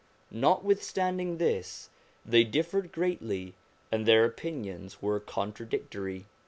Notwith 0.33 0.81
standing 0.81 1.37
this, 1.37 1.91
they 2.25 2.43
differed 2.43 2.91
greatly, 2.91 3.53
and 3.91 4.07
their 4.07 4.25
opinions 4.25 4.99
were 4.99 5.19
contradictory. 5.19 6.25